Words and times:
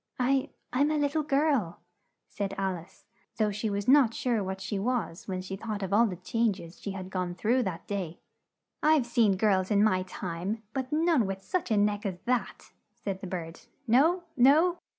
"I 0.19 0.49
I'm 0.73 0.89
a 0.89 0.97
lit 0.97 1.11
tle 1.11 1.21
girl," 1.21 1.79
said 2.27 2.55
Al 2.57 2.75
ice, 2.75 3.05
though 3.37 3.51
she 3.51 3.69
was 3.69 3.87
not 3.87 4.15
sure 4.15 4.43
what 4.43 4.59
she 4.59 4.79
was 4.79 5.27
when 5.27 5.43
she 5.43 5.55
thought 5.55 5.83
of 5.83 5.93
all 5.93 6.07
the 6.07 6.15
chang 6.15 6.55
es 6.59 6.79
she 6.79 6.89
had 6.93 7.11
gone 7.11 7.35
through 7.35 7.61
that 7.61 7.85
day. 7.85 8.17
"I've 8.81 9.05
seen 9.05 9.37
girls 9.37 9.69
in 9.69 9.83
my 9.83 10.01
time, 10.01 10.63
but 10.73 10.91
none 10.91 11.27
with 11.27 11.43
such 11.43 11.69
a 11.69 11.77
neck 11.77 12.03
as 12.07 12.17
that!" 12.21 12.71
said 12.95 13.21
the 13.21 13.27
bird. 13.27 13.59
"No! 13.85 14.23
no! 14.35 14.79